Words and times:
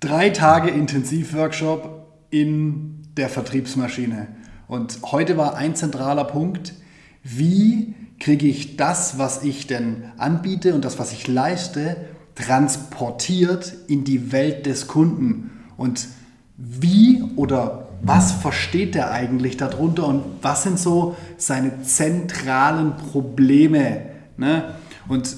Drei 0.00 0.30
Tage 0.30 0.70
Intensivworkshop 0.70 2.06
in 2.30 3.02
der 3.18 3.28
Vertriebsmaschine. 3.28 4.28
Und 4.66 5.00
heute 5.04 5.36
war 5.36 5.56
ein 5.56 5.76
zentraler 5.76 6.24
Punkt, 6.24 6.72
wie 7.22 7.94
kriege 8.18 8.46
ich 8.46 8.78
das, 8.78 9.18
was 9.18 9.44
ich 9.44 9.66
denn 9.66 10.04
anbiete 10.16 10.74
und 10.74 10.86
das, 10.86 10.98
was 10.98 11.12
ich 11.12 11.28
leiste, 11.28 11.98
transportiert 12.34 13.74
in 13.88 14.04
die 14.04 14.32
Welt 14.32 14.64
des 14.64 14.86
Kunden. 14.86 15.50
Und 15.76 16.08
wie 16.56 17.22
oder 17.36 17.90
was 18.00 18.32
versteht 18.32 18.96
er 18.96 19.10
eigentlich 19.10 19.58
darunter 19.58 20.06
und 20.06 20.24
was 20.40 20.62
sind 20.62 20.78
so 20.78 21.14
seine 21.36 21.82
zentralen 21.82 22.96
Probleme? 22.96 24.00
Ne? 24.38 24.76
Und 25.08 25.36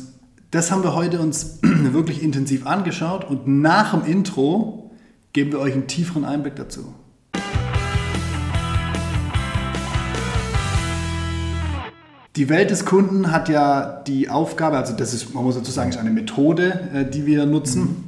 das 0.52 0.70
haben 0.70 0.84
wir 0.84 0.94
heute 0.94 1.20
uns 1.20 1.58
wirklich 1.92 2.22
intensiv 2.22 2.66
angeschaut 2.66 3.24
und 3.28 3.46
nach 3.46 3.92
dem 3.92 4.10
Intro 4.10 4.90
geben 5.32 5.52
wir 5.52 5.58
euch 5.58 5.72
einen 5.72 5.86
tieferen 5.88 6.24
Einblick 6.24 6.56
dazu. 6.56 6.94
Die 12.36 12.48
Welt 12.48 12.70
des 12.70 12.84
Kunden 12.84 13.30
hat 13.30 13.48
ja 13.48 14.02
die 14.06 14.30
Aufgabe, 14.30 14.78
also 14.78 14.96
das 14.96 15.12
ist, 15.12 15.34
man 15.34 15.44
muss 15.44 15.56
dazu 15.56 15.70
sagen, 15.70 15.90
ist 15.90 15.98
eine 15.98 16.10
Methode, 16.10 16.88
äh, 16.94 17.04
die 17.04 17.26
wir 17.26 17.44
nutzen. 17.44 18.04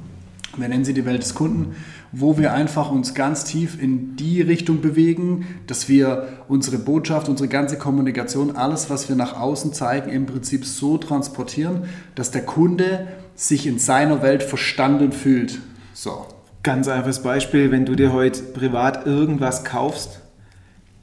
Wir 0.56 0.68
nennen 0.68 0.84
sie 0.84 0.94
die 0.94 1.04
Welt 1.04 1.22
des 1.22 1.34
Kunden 1.34 1.74
wo 2.16 2.38
wir 2.38 2.52
einfach 2.52 2.92
uns 2.92 3.14
ganz 3.14 3.44
tief 3.44 3.80
in 3.82 4.14
die 4.14 4.40
Richtung 4.40 4.80
bewegen, 4.80 5.46
dass 5.66 5.88
wir 5.88 6.28
unsere 6.46 6.78
Botschaft, 6.78 7.28
unsere 7.28 7.48
ganze 7.48 7.76
Kommunikation, 7.76 8.54
alles, 8.54 8.88
was 8.88 9.08
wir 9.08 9.16
nach 9.16 9.38
außen 9.38 9.72
zeigen, 9.72 10.10
im 10.10 10.26
Prinzip 10.26 10.64
so 10.64 10.96
transportieren, 10.96 11.84
dass 12.14 12.30
der 12.30 12.42
Kunde 12.42 13.08
sich 13.34 13.66
in 13.66 13.78
seiner 13.78 14.22
Welt 14.22 14.42
verstanden 14.42 15.12
fühlt. 15.12 15.58
So. 15.92 16.26
Ganz 16.62 16.88
einfaches 16.88 17.22
Beispiel, 17.22 17.70
wenn 17.70 17.84
du 17.84 17.94
dir 17.94 18.12
heute 18.12 18.42
privat 18.42 19.06
irgendwas 19.06 19.64
kaufst, 19.64 20.20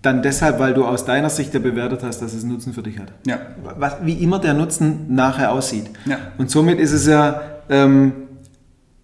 dann 0.02 0.23
deshalb, 0.23 0.59
weil 0.59 0.73
du 0.73 0.86
aus 0.86 1.06
deiner 1.06 1.30
Sicht 1.30 1.53
ja 1.53 1.59
bewertet 1.59 2.02
hast, 2.03 2.22
dass 2.22 2.33
es 2.33 2.44
Nutzen 2.44 2.73
für 2.73 2.81
dich 2.81 2.97
hat. 2.97 3.11
Ja. 3.28 3.39
Was, 3.78 3.97
wie 4.03 4.14
immer 4.14 4.39
der 4.39 4.56
Nutzen 4.56 5.14
nachher 5.14 5.52
aussieht. 5.52 5.91
Ja. 6.06 6.17
Und 6.38 6.50
somit 6.50 6.80
ist 6.80 6.91
es 6.91 7.06
ja 7.06 7.41
ähm, 7.69 8.14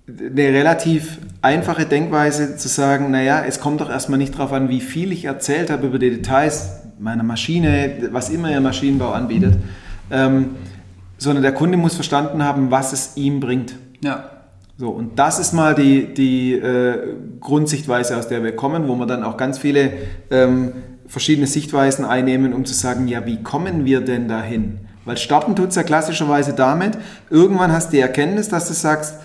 eine 0.07 0.53
relativ 0.53 1.19
einfache 1.41 1.85
Denkweise 1.85 2.57
zu 2.57 2.67
sagen, 2.67 3.11
naja, 3.11 3.43
es 3.45 3.59
kommt 3.59 3.81
doch 3.81 3.89
erstmal 3.89 4.17
nicht 4.17 4.33
darauf 4.33 4.53
an, 4.53 4.69
wie 4.69 4.81
viel 4.81 5.11
ich 5.11 5.25
erzählt 5.25 5.69
habe 5.69 5.87
über 5.87 5.99
die 5.99 6.09
Details 6.09 6.81
meiner 6.97 7.23
Maschine, 7.23 8.09
was 8.11 8.29
immer 8.29 8.49
ihr 8.49 8.61
Maschinenbau 8.61 9.11
anbietet, 9.11 9.55
ähm, 10.09 10.55
sondern 11.17 11.43
der 11.43 11.53
Kunde 11.53 11.77
muss 11.77 11.95
verstanden 11.95 12.43
haben, 12.43 12.71
was 12.71 12.93
es 12.93 13.17
ihm 13.17 13.39
bringt. 13.39 13.75
Ja. 14.01 14.29
So, 14.77 14.89
und 14.89 15.17
das 15.17 15.39
ist 15.39 15.53
mal 15.53 15.73
die, 15.73 16.13
die 16.13 16.53
äh, 16.53 17.15
Grundsichtweise, 17.39 18.15
aus 18.15 18.27
der 18.27 18.43
wir 18.43 18.55
kommen, 18.55 18.87
wo 18.87 18.95
wir 18.95 19.07
dann 19.07 19.23
auch 19.23 19.35
ganz 19.35 19.57
viele 19.57 19.91
ähm, 20.29 20.71
verschiedene 21.07 21.47
Sichtweisen 21.47 22.05
einnehmen, 22.05 22.53
um 22.53 22.63
zu 22.65 22.75
sagen, 22.75 23.07
ja, 23.07 23.25
wie 23.25 23.41
kommen 23.41 23.85
wir 23.85 24.01
denn 24.01 24.27
dahin? 24.27 24.79
Weil 25.05 25.17
starten 25.17 25.55
tut 25.55 25.69
es 25.69 25.75
ja 25.75 25.83
klassischerweise 25.83 26.53
damit, 26.53 26.97
irgendwann 27.29 27.71
hast 27.71 27.87
du 27.87 27.95
die 27.95 28.01
Erkenntnis, 28.01 28.49
dass 28.49 28.67
du 28.67 28.73
sagst, 28.73 29.15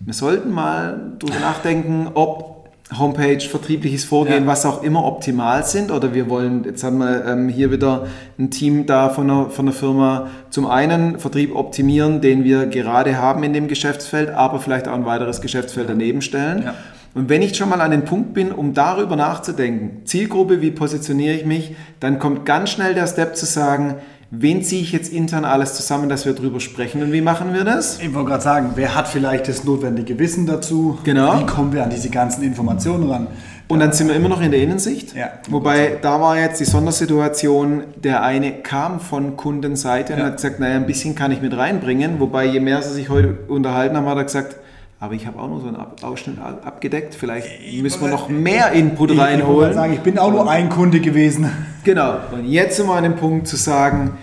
wir 0.00 0.14
sollten 0.14 0.50
mal 0.50 1.12
darüber 1.20 1.38
nachdenken, 1.38 2.08
ob 2.14 2.51
Homepage, 2.98 3.40
vertriebliches 3.40 4.04
Vorgehen, 4.04 4.44
ja. 4.44 4.46
was 4.46 4.66
auch 4.66 4.82
immer 4.82 5.04
optimal 5.04 5.64
sind. 5.64 5.90
Oder 5.90 6.14
wir 6.14 6.28
wollen, 6.28 6.64
jetzt 6.64 6.84
haben 6.84 6.98
wir 6.98 7.24
ähm, 7.26 7.48
hier 7.48 7.70
wieder 7.70 8.06
ein 8.38 8.50
Team 8.50 8.86
da 8.86 9.08
von 9.08 9.28
der, 9.28 9.50
von 9.50 9.66
der 9.66 9.74
Firma, 9.74 10.28
zum 10.50 10.66
einen 10.66 11.18
Vertrieb 11.18 11.54
optimieren, 11.54 12.20
den 12.20 12.44
wir 12.44 12.66
gerade 12.66 13.18
haben 13.18 13.42
in 13.42 13.52
dem 13.52 13.68
Geschäftsfeld, 13.68 14.30
aber 14.30 14.60
vielleicht 14.60 14.88
auch 14.88 14.94
ein 14.94 15.06
weiteres 15.06 15.40
Geschäftsfeld 15.40 15.88
daneben 15.88 16.22
stellen. 16.22 16.62
Ja. 16.64 16.74
Und 17.14 17.28
wenn 17.28 17.42
ich 17.42 17.56
schon 17.56 17.68
mal 17.68 17.80
an 17.82 17.90
den 17.90 18.04
Punkt 18.04 18.32
bin, 18.32 18.52
um 18.52 18.72
darüber 18.72 19.16
nachzudenken, 19.16 20.06
Zielgruppe, 20.06 20.62
wie 20.62 20.70
positioniere 20.70 21.34
ich 21.34 21.44
mich, 21.44 21.76
dann 22.00 22.18
kommt 22.18 22.46
ganz 22.46 22.70
schnell 22.70 22.94
der 22.94 23.06
Step 23.06 23.36
zu 23.36 23.44
sagen, 23.44 23.96
Wen 24.34 24.64
ziehe 24.64 24.80
ich 24.80 24.92
jetzt 24.92 25.12
intern 25.12 25.44
alles 25.44 25.74
zusammen, 25.74 26.08
dass 26.08 26.24
wir 26.24 26.32
darüber 26.32 26.58
sprechen 26.58 27.02
und 27.02 27.12
wie 27.12 27.20
machen 27.20 27.52
wir 27.52 27.64
das? 27.64 27.98
Ich 28.00 28.14
wollte 28.14 28.30
gerade 28.30 28.42
sagen, 28.42 28.70
wer 28.76 28.94
hat 28.94 29.06
vielleicht 29.06 29.46
das 29.46 29.64
notwendige 29.64 30.18
Wissen 30.18 30.46
dazu? 30.46 30.98
Genau. 31.04 31.38
Wie 31.38 31.44
kommen 31.44 31.74
wir 31.74 31.84
an 31.84 31.90
diese 31.90 32.08
ganzen 32.08 32.42
Informationen 32.42 33.10
ran? 33.10 33.26
Und 33.68 33.80
dann 33.80 33.92
sind 33.92 34.08
wir 34.08 34.16
immer 34.16 34.30
noch 34.30 34.40
in 34.40 34.50
der 34.50 34.62
Innensicht. 34.62 35.14
Ja, 35.14 35.32
Wobei 35.50 35.98
da 36.00 36.18
war 36.18 36.38
jetzt 36.38 36.60
die 36.60 36.64
Sondersituation, 36.64 37.82
der 38.02 38.22
eine 38.22 38.52
kam 38.62 39.00
von 39.00 39.36
Kundenseite 39.36 40.14
ja. 40.14 40.20
und 40.20 40.24
hat 40.24 40.36
gesagt, 40.36 40.60
naja, 40.60 40.76
ein 40.76 40.86
bisschen 40.86 41.14
kann 41.14 41.30
ich 41.30 41.42
mit 41.42 41.54
reinbringen. 41.54 42.18
Wobei 42.18 42.46
je 42.46 42.60
mehr 42.60 42.80
sie 42.80 42.94
sich 42.94 43.10
heute 43.10 43.36
unterhalten 43.48 43.98
haben, 43.98 44.06
hat 44.06 44.16
er 44.16 44.24
gesagt, 44.24 44.56
aber 45.02 45.14
ich 45.14 45.26
habe 45.26 45.40
auch 45.40 45.48
nur 45.48 45.60
so 45.60 45.66
einen 45.66 45.78
Ausschnitt 46.02 46.38
abgedeckt. 46.38 47.16
Vielleicht 47.16 47.48
müssen 47.82 48.00
wir 48.02 48.08
noch 48.08 48.28
mehr 48.28 48.70
Input 48.70 49.10
ich, 49.10 49.18
reinholen. 49.18 49.70
Ich, 49.70 49.74
sagen, 49.74 49.92
ich 49.94 49.98
bin 49.98 50.16
auch 50.16 50.30
nur 50.30 50.48
ein 50.48 50.68
Kunde 50.68 51.00
gewesen. 51.00 51.50
Genau. 51.84 52.18
Und 52.30 52.44
jetzt 52.44 52.76
sind 52.76 52.86
wir 52.86 52.94
an 52.94 53.02
dem 53.02 53.16
Punkt 53.16 53.48
zu 53.48 53.56
sagen, 53.56 54.16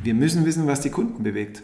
wir 0.00 0.14
müssen 0.14 0.44
wissen, 0.44 0.68
was 0.68 0.80
die 0.80 0.90
Kunden 0.90 1.24
bewegt. 1.24 1.60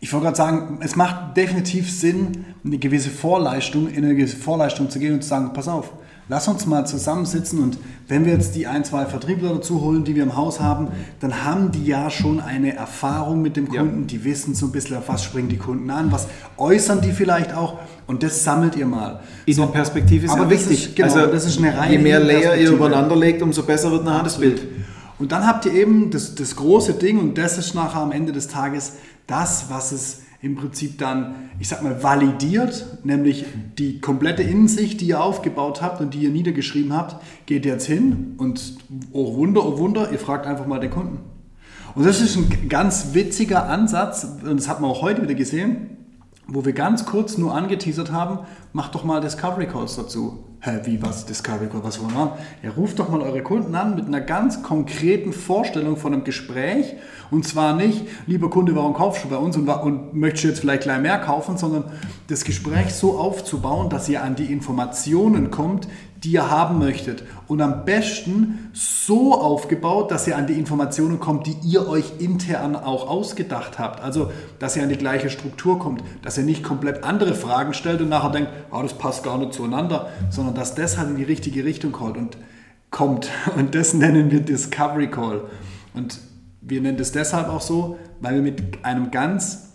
Ich 0.00 0.10
wollte 0.14 0.24
gerade 0.24 0.36
sagen, 0.38 0.78
es 0.80 0.96
macht 0.96 1.36
definitiv 1.36 1.92
Sinn, 1.92 2.46
eine 2.64 2.78
gewisse 2.78 3.10
Vorleistung, 3.10 3.88
in 3.90 4.02
eine 4.02 4.14
gewisse 4.14 4.38
Vorleistung 4.38 4.88
zu 4.88 4.98
gehen 4.98 5.12
und 5.12 5.22
zu 5.22 5.28
sagen, 5.28 5.50
pass 5.52 5.68
auf, 5.68 5.92
lass 6.28 6.48
uns 6.48 6.66
mal 6.66 6.86
zusammensitzen 6.86 7.62
und 7.62 7.78
wenn 8.08 8.24
wir 8.24 8.32
jetzt 8.32 8.54
die 8.54 8.66
ein, 8.66 8.84
zwei 8.84 9.06
Vertriebler 9.06 9.54
dazu 9.54 9.80
holen, 9.80 10.04
die 10.04 10.14
wir 10.14 10.22
im 10.22 10.36
Haus 10.36 10.60
haben, 10.60 10.88
dann 11.20 11.44
haben 11.44 11.72
die 11.72 11.84
ja 11.84 12.10
schon 12.10 12.40
eine 12.40 12.74
Erfahrung 12.74 13.42
mit 13.42 13.56
dem 13.56 13.68
Kunden, 13.68 14.00
ja. 14.02 14.06
die 14.06 14.24
wissen 14.24 14.54
so 14.54 14.66
ein 14.66 14.72
bisschen, 14.72 14.96
auf 14.96 15.08
was 15.08 15.24
springen 15.24 15.48
die 15.48 15.58
Kunden 15.58 15.90
an, 15.90 16.12
was 16.12 16.28
äußern 16.56 17.00
die 17.00 17.12
vielleicht 17.12 17.54
auch 17.54 17.78
und 18.06 18.22
das 18.22 18.44
sammelt 18.44 18.76
ihr 18.76 18.86
mal. 18.86 19.20
In 19.46 19.54
so, 19.54 19.64
ist 20.24 20.30
aber 20.30 20.44
ja 20.44 20.50
wichtig. 20.50 20.88
Ist, 20.88 20.96
genau, 20.96 21.14
also, 21.14 21.26
das 21.26 21.46
ist 21.46 21.58
eine 21.58 21.76
reine 21.76 21.92
Je 21.92 21.98
mehr 21.98 22.20
Layer 22.20 22.56
ihr 22.56 22.70
übereinander 22.70 23.16
legt, 23.16 23.42
umso 23.42 23.62
besser 23.62 23.90
wird 23.90 24.04
nachher 24.04 24.24
das 24.24 24.38
Bild. 24.38 24.62
Und 25.18 25.32
dann 25.32 25.46
habt 25.46 25.66
ihr 25.66 25.72
eben 25.72 26.10
das, 26.10 26.34
das 26.34 26.56
große 26.56 26.94
Ding 26.94 27.18
und 27.18 27.38
das 27.38 27.56
ist 27.56 27.74
nachher 27.74 28.00
am 28.00 28.12
Ende 28.12 28.32
des 28.32 28.48
Tages 28.48 28.94
das, 29.26 29.66
was 29.68 29.92
es 29.92 30.22
im 30.42 30.56
Prinzip 30.56 30.98
dann, 30.98 31.36
ich 31.60 31.68
sag 31.68 31.82
mal, 31.82 32.02
validiert, 32.02 32.98
nämlich 33.04 33.44
die 33.78 34.00
komplette 34.00 34.42
Innensicht, 34.42 35.00
die 35.00 35.06
ihr 35.06 35.22
aufgebaut 35.22 35.80
habt 35.80 36.00
und 36.00 36.14
die 36.14 36.18
ihr 36.18 36.30
niedergeschrieben 36.30 36.92
habt, 36.92 37.22
geht 37.46 37.64
jetzt 37.64 37.86
hin 37.86 38.34
und 38.38 38.74
oh 39.12 39.36
Wunder, 39.36 39.64
oh 39.64 39.78
Wunder, 39.78 40.10
ihr 40.10 40.18
fragt 40.18 40.46
einfach 40.46 40.66
mal 40.66 40.80
den 40.80 40.90
Kunden. 40.90 41.20
Und 41.94 42.04
das 42.04 42.20
ist 42.20 42.36
ein 42.36 42.68
ganz 42.68 43.14
witziger 43.14 43.68
Ansatz 43.68 44.24
und 44.24 44.58
das 44.58 44.68
hat 44.68 44.80
man 44.80 44.90
auch 44.90 45.02
heute 45.02 45.22
wieder 45.22 45.34
gesehen, 45.34 46.01
wo 46.46 46.64
wir 46.64 46.72
ganz 46.72 47.06
kurz 47.06 47.38
nur 47.38 47.54
angeteasert 47.54 48.10
haben, 48.10 48.40
macht 48.72 48.94
doch 48.94 49.04
mal 49.04 49.20
Discovery 49.20 49.66
Calls 49.66 49.96
dazu. 49.96 50.44
Hä, 50.60 50.80
wie 50.84 51.02
was? 51.02 51.24
Discovery 51.24 51.68
Call, 51.68 51.82
was 51.82 52.00
wollen 52.00 52.12
wir 52.12 52.24
machen? 52.24 52.38
Ja, 52.62 52.70
ruft 52.70 52.98
doch 52.98 53.08
mal 53.08 53.20
eure 53.20 53.42
Kunden 53.42 53.74
an 53.74 53.96
mit 53.96 54.06
einer 54.06 54.20
ganz 54.20 54.62
konkreten 54.62 55.32
Vorstellung 55.32 55.96
von 55.96 56.12
einem 56.12 56.24
Gespräch. 56.24 56.94
Und 57.30 57.46
zwar 57.46 57.74
nicht, 57.74 58.06
lieber 58.26 58.50
Kunde, 58.50 58.76
warum 58.76 58.94
kaufst 58.94 59.24
du 59.24 59.28
bei 59.28 59.36
uns 59.36 59.56
und, 59.56 59.68
und 59.68 60.14
möchtest 60.14 60.44
du 60.44 60.48
jetzt 60.48 60.60
vielleicht 60.60 60.82
gleich 60.82 61.00
mehr 61.00 61.18
kaufen, 61.18 61.56
sondern 61.56 61.84
das 62.28 62.44
Gespräch 62.44 62.94
so 62.94 63.18
aufzubauen, 63.18 63.88
dass 63.88 64.08
ihr 64.08 64.22
an 64.22 64.36
die 64.36 64.52
Informationen 64.52 65.50
kommt, 65.50 65.88
die 66.24 66.32
ihr 66.32 66.50
haben 66.50 66.78
möchtet. 66.78 67.24
Und 67.48 67.60
am 67.60 67.84
besten 67.84 68.70
so 68.72 69.34
aufgebaut, 69.34 70.10
dass 70.10 70.26
ihr 70.26 70.36
an 70.36 70.46
die 70.46 70.58
Informationen 70.58 71.18
kommt, 71.18 71.46
die 71.46 71.56
ihr 71.64 71.88
euch 71.88 72.12
intern 72.20 72.76
auch 72.76 73.08
ausgedacht 73.08 73.78
habt. 73.78 74.00
Also, 74.00 74.30
dass 74.58 74.76
ihr 74.76 74.84
an 74.84 74.88
die 74.88 74.96
gleiche 74.96 75.30
Struktur 75.30 75.78
kommt, 75.78 76.02
dass 76.22 76.38
ihr 76.38 76.44
nicht 76.44 76.62
komplett 76.62 77.02
andere 77.02 77.34
Fragen 77.34 77.74
stellt 77.74 78.00
und 78.00 78.08
nachher 78.08 78.30
denkt, 78.30 78.50
oh, 78.70 78.82
das 78.82 78.94
passt 78.94 79.24
gar 79.24 79.38
nicht 79.38 79.52
zueinander, 79.52 80.10
sondern 80.30 80.54
dass 80.54 80.74
das 80.74 80.96
halt 80.96 81.10
in 81.10 81.16
die 81.16 81.24
richtige 81.24 81.64
Richtung 81.64 81.92
kommt 81.92 82.16
und 82.16 82.36
kommt. 82.90 83.28
Und 83.56 83.74
das 83.74 83.94
nennen 83.94 84.30
wir 84.30 84.40
Discovery 84.40 85.10
Call. 85.10 85.42
Und 85.94 86.18
wir 86.60 86.80
nennen 86.80 86.98
das 86.98 87.10
deshalb 87.10 87.48
auch 87.48 87.60
so, 87.60 87.98
weil 88.20 88.36
wir 88.36 88.42
mit 88.42 88.84
einem 88.84 89.10
ganz 89.10 89.71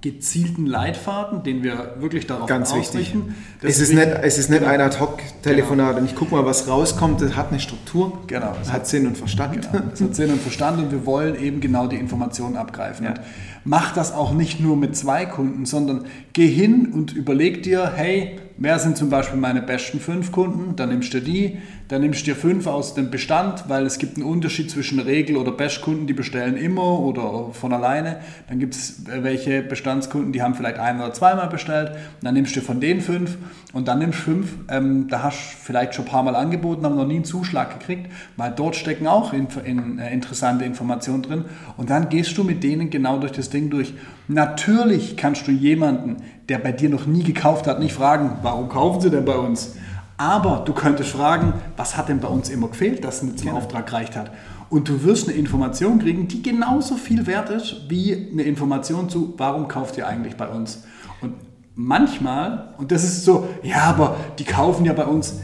gezielten 0.00 0.66
Leitfaden, 0.66 1.42
den 1.42 1.62
wir 1.62 1.96
wirklich 1.98 2.26
darauf 2.26 2.46
Ganz 2.46 2.72
ausrichten. 2.72 3.34
Wichtig. 3.60 3.68
Es 3.68 3.80
ist, 3.80 3.92
nicht, 3.92 4.06
es 4.06 4.38
ist 4.38 4.48
nicht 4.48 4.60
genau. 4.60 4.72
ein 4.72 4.80
Ad-Hoc-Telefonat 4.80 5.88
genau. 5.88 5.98
und 5.98 6.04
ich 6.04 6.14
gucke 6.14 6.34
mal, 6.34 6.46
was 6.46 6.68
rauskommt. 6.68 7.20
Das 7.20 7.34
hat 7.34 7.50
eine 7.50 7.58
Struktur. 7.58 8.18
Genau. 8.28 8.54
Es 8.62 8.72
hat 8.72 8.86
Sinn 8.86 9.06
und 9.06 9.18
Verstand. 9.18 9.68
Genau. 9.72 9.84
Es 9.92 10.00
hat 10.00 10.14
Sinn 10.14 10.30
und 10.30 10.40
Verstand 10.40 10.78
und 10.78 10.92
wir 10.92 11.04
wollen 11.04 11.34
eben 11.40 11.60
genau 11.60 11.88
die 11.88 11.96
Informationen 11.96 12.56
abgreifen. 12.56 13.06
Ja. 13.06 13.10
Und 13.12 13.20
mach 13.64 13.92
das 13.92 14.12
auch 14.12 14.32
nicht 14.32 14.60
nur 14.60 14.76
mit 14.76 14.96
zwei 14.96 15.26
Kunden, 15.26 15.66
sondern 15.66 16.06
geh 16.32 16.46
hin 16.46 16.92
und 16.92 17.12
überleg 17.12 17.64
dir, 17.64 17.92
hey, 17.96 18.38
wer 18.58 18.78
sind 18.78 18.96
zum 18.96 19.08
Beispiel 19.08 19.38
meine 19.38 19.62
besten 19.62 20.00
fünf 20.00 20.32
Kunden? 20.32 20.76
Dann 20.76 20.90
nimmst 20.90 21.14
du 21.14 21.20
die, 21.20 21.58
dann 21.88 22.02
nimmst 22.02 22.20
du 22.20 22.24
dir 22.26 22.36
fünf 22.36 22.66
aus 22.66 22.94
dem 22.94 23.10
Bestand, 23.10 23.64
weil 23.68 23.86
es 23.86 23.98
gibt 23.98 24.16
einen 24.16 24.26
Unterschied 24.26 24.70
zwischen 24.70 24.98
Regel- 24.98 25.36
oder 25.36 25.52
Bestkunden, 25.52 26.06
die 26.06 26.12
bestellen 26.12 26.56
immer 26.56 27.00
oder 27.00 27.52
von 27.52 27.72
alleine. 27.72 28.20
Dann 28.48 28.58
gibt 28.58 28.74
es 28.74 29.04
welche 29.06 29.62
Bestandskunden, 29.62 30.32
die 30.32 30.42
haben 30.42 30.54
vielleicht 30.54 30.78
ein 30.78 31.00
oder 31.00 31.14
zweimal 31.14 31.48
bestellt. 31.48 31.92
Dann 32.20 32.34
nimmst 32.34 32.54
du 32.56 32.60
von 32.60 32.80
denen 32.80 33.00
fünf 33.00 33.38
und 33.72 33.88
dann 33.88 34.00
nimmst 34.00 34.18
du 34.18 34.22
fünf, 34.22 34.54
ähm, 34.68 35.08
da 35.08 35.22
hast 35.22 35.38
du 35.38 35.56
vielleicht 35.64 35.94
schon 35.94 36.04
ein 36.04 36.10
paar 36.10 36.22
Mal 36.22 36.36
angeboten, 36.36 36.84
haben 36.84 36.96
noch 36.96 37.06
nie 37.06 37.16
einen 37.16 37.24
Zuschlag 37.24 37.78
gekriegt, 37.78 38.10
weil 38.36 38.52
dort 38.54 38.76
stecken 38.76 39.06
auch 39.06 39.32
in, 39.32 39.46
in, 39.64 39.98
äh, 39.98 40.12
interessante 40.12 40.64
Informationen 40.64 41.22
drin. 41.22 41.44
Und 41.76 41.90
dann 41.90 42.08
gehst 42.08 42.36
du 42.36 42.44
mit 42.44 42.62
denen 42.62 42.90
genau 42.90 43.18
durch 43.18 43.32
das 43.32 43.50
Ding 43.50 43.70
durch. 43.70 43.94
Natürlich 44.28 45.16
kannst 45.16 45.46
du 45.48 45.52
jemanden, 45.52 46.18
der 46.50 46.58
bei 46.58 46.72
dir 46.72 46.90
noch 46.90 47.06
nie 47.06 47.22
gekauft 47.22 47.66
hat, 47.66 47.80
nicht 47.80 47.94
fragen, 47.94 48.38
warum 48.42 48.68
kaufen 48.68 49.00
sie 49.00 49.10
denn 49.10 49.24
bei 49.24 49.36
uns? 49.36 49.74
Aber 50.18 50.62
du 50.66 50.74
könntest 50.74 51.10
fragen, 51.10 51.54
was 51.76 51.96
hat 51.96 52.08
denn 52.08 52.20
bei 52.20 52.28
uns 52.28 52.50
immer 52.50 52.68
gefehlt, 52.68 53.04
dass 53.04 53.16
es 53.16 53.22
nicht 53.22 53.38
zum 53.38 53.48
genau. 53.48 53.58
Auftrag 53.58 53.86
gereicht 53.86 54.16
hat? 54.16 54.30
Und 54.68 54.88
du 54.88 55.02
wirst 55.02 55.28
eine 55.28 55.38
Information 55.38 55.98
kriegen, 55.98 56.28
die 56.28 56.42
genauso 56.42 56.96
viel 56.96 57.26
wert 57.26 57.48
ist 57.48 57.88
wie 57.88 58.28
eine 58.30 58.42
Information 58.42 59.08
zu, 59.08 59.32
warum 59.38 59.66
kauft 59.66 59.96
ihr 59.96 60.06
eigentlich 60.06 60.36
bei 60.36 60.48
uns? 60.48 60.84
Und 61.22 61.34
manchmal, 61.74 62.74
und 62.76 62.92
das 62.92 63.04
ist 63.04 63.24
so, 63.24 63.48
ja, 63.62 63.84
aber 63.84 64.16
die 64.38 64.44
kaufen 64.44 64.84
ja 64.84 64.92
bei 64.92 65.06
uns, 65.06 65.40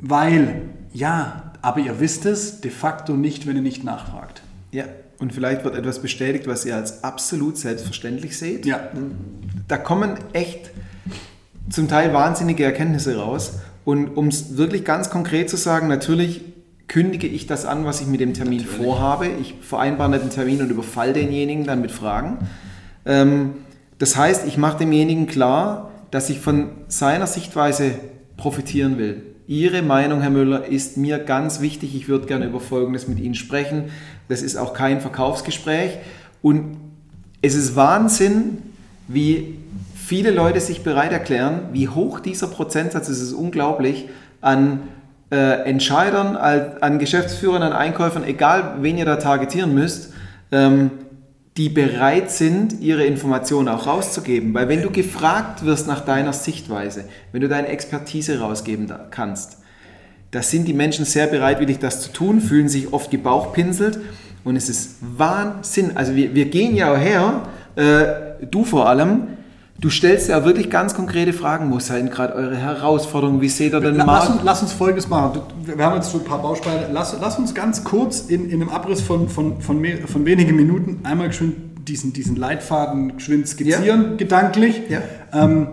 weil, 0.00 0.62
ja, 0.92 1.52
aber 1.62 1.80
ihr 1.80 2.00
wisst 2.00 2.26
es 2.26 2.60
de 2.60 2.72
facto 2.72 3.14
nicht, 3.14 3.46
wenn 3.46 3.54
ihr 3.54 3.62
nicht 3.62 3.84
nachfragt. 3.84 4.42
Ja, 4.72 4.84
und 5.18 5.32
vielleicht 5.32 5.64
wird 5.64 5.74
etwas 5.74 6.00
bestätigt, 6.00 6.46
was 6.46 6.64
ihr 6.64 6.76
als 6.76 7.02
absolut 7.04 7.56
selbstverständlich 7.56 8.36
seht. 8.38 8.66
Ja. 8.66 8.90
Da 9.68 9.78
kommen 9.78 10.14
echt 10.32 10.70
zum 11.70 11.88
Teil 11.88 12.12
wahnsinnige 12.12 12.64
Erkenntnisse 12.64 13.16
raus. 13.16 13.60
Und 13.84 14.16
um 14.16 14.28
es 14.28 14.56
wirklich 14.56 14.84
ganz 14.84 15.10
konkret 15.10 15.48
zu 15.48 15.56
sagen, 15.56 15.88
natürlich 15.88 16.42
kündige 16.88 17.26
ich 17.26 17.46
das 17.46 17.64
an, 17.64 17.84
was 17.84 18.00
ich 18.00 18.06
mit 18.06 18.20
dem 18.20 18.34
Termin 18.34 18.58
natürlich. 18.58 18.84
vorhabe. 18.84 19.28
Ich 19.40 19.54
vereinbare 19.60 20.18
den 20.18 20.30
Termin 20.30 20.60
und 20.60 20.70
überfall 20.70 21.12
denjenigen 21.12 21.64
dann 21.64 21.80
mit 21.80 21.90
Fragen. 21.90 22.38
Ähm, 23.04 23.54
das 23.98 24.16
heißt, 24.16 24.46
ich 24.46 24.58
mache 24.58 24.78
demjenigen 24.78 25.26
klar, 25.26 25.90
dass 26.10 26.30
ich 26.30 26.40
von 26.40 26.70
seiner 26.88 27.26
Sichtweise 27.26 27.92
profitieren 28.36 28.98
will. 28.98 29.22
Ihre 29.48 29.82
Meinung, 29.82 30.22
Herr 30.22 30.30
Müller, 30.30 30.66
ist 30.66 30.96
mir 30.96 31.18
ganz 31.18 31.60
wichtig. 31.60 31.94
Ich 31.94 32.08
würde 32.08 32.26
gerne 32.26 32.46
über 32.46 32.58
Folgendes 32.58 33.06
mit 33.06 33.20
Ihnen 33.20 33.34
sprechen. 33.34 33.90
Das 34.28 34.42
ist 34.42 34.56
auch 34.56 34.74
kein 34.74 35.00
Verkaufsgespräch. 35.00 35.92
Und 36.42 36.76
es 37.42 37.54
ist 37.54 37.76
Wahnsinn, 37.76 38.58
wie 39.06 39.58
viele 39.94 40.32
Leute 40.32 40.60
sich 40.60 40.82
bereit 40.82 41.12
erklären, 41.12 41.68
wie 41.72 41.88
hoch 41.88 42.18
dieser 42.18 42.48
Prozentsatz 42.48 43.08
ist. 43.08 43.18
Es 43.18 43.28
ist 43.28 43.32
unglaublich 43.34 44.08
an 44.40 44.80
äh, 45.30 45.62
Entscheidern, 45.68 46.36
an 46.36 46.98
Geschäftsführern, 46.98 47.62
an 47.62 47.72
Einkäufern, 47.72 48.24
egal 48.24 48.78
wen 48.80 48.98
ihr 48.98 49.04
da 49.04 49.16
targetieren 49.16 49.74
müsst, 49.74 50.12
ähm, 50.50 50.90
die 51.56 51.68
bereit 51.68 52.30
sind, 52.30 52.80
ihre 52.80 53.04
Informationen 53.04 53.68
auch 53.68 53.86
rauszugeben. 53.86 54.52
Weil 54.52 54.68
wenn 54.68 54.82
du 54.82 54.90
gefragt 54.90 55.64
wirst 55.64 55.86
nach 55.86 56.04
deiner 56.04 56.32
Sichtweise, 56.32 57.04
wenn 57.32 57.40
du 57.40 57.48
deine 57.48 57.68
Expertise 57.68 58.40
rausgeben 58.40 58.92
kannst, 59.10 59.58
da 60.32 60.42
sind 60.42 60.68
die 60.68 60.74
Menschen 60.74 61.04
sehr 61.04 61.26
bereitwillig, 61.26 61.78
das 61.78 62.02
zu 62.02 62.12
tun, 62.12 62.40
fühlen 62.40 62.68
sich 62.68 62.92
oft 62.92 63.10
gebauchpinselt 63.10 64.00
und 64.44 64.56
es 64.56 64.68
ist 64.68 64.96
Wahnsinn. 65.00 65.92
Also 65.96 66.14
wir, 66.14 66.34
wir 66.34 66.46
gehen 66.46 66.76
ja 66.76 66.94
her, 66.94 67.48
äh, 67.76 68.44
du 68.44 68.64
vor 68.64 68.88
allem, 68.88 69.35
Du 69.78 69.90
stellst 69.90 70.28
ja 70.28 70.44
wirklich 70.44 70.70
ganz 70.70 70.94
konkrete 70.94 71.32
Fragen. 71.32 71.70
Wo 71.70 71.78
seien 71.78 72.08
gerade 72.08 72.34
eure 72.34 72.56
Herausforderungen? 72.56 73.40
Wie 73.40 73.48
seht 73.48 73.74
ihr 73.74 73.80
denn 73.80 73.96
mal? 73.98 74.06
Lass 74.06 74.28
uns, 74.30 74.40
lass 74.42 74.62
uns 74.62 74.72
Folgendes 74.72 75.08
machen. 75.08 75.40
Wir 75.64 75.84
haben 75.84 75.96
jetzt 75.96 76.10
so 76.10 76.18
ein 76.18 76.24
paar 76.24 76.40
Bausteine. 76.40 76.88
Lass, 76.92 77.16
lass 77.20 77.38
uns 77.38 77.54
ganz 77.54 77.84
kurz 77.84 78.22
in, 78.22 78.48
in 78.48 78.62
einem 78.62 78.70
Abriss 78.70 79.02
von, 79.02 79.28
von, 79.28 79.60
von, 79.60 79.80
mehr, 79.80 80.06
von 80.08 80.24
wenigen 80.24 80.56
Minuten 80.56 81.00
einmal 81.04 81.28
geschwind 81.28 81.66
diesen, 81.86 82.12
diesen 82.12 82.36
Leitfaden 82.36 83.16
geschwind 83.16 83.48
skizzieren, 83.48 84.10
ja. 84.10 84.16
gedanklich. 84.16 84.82
Ja. 84.88 85.02
Ähm, 85.32 85.68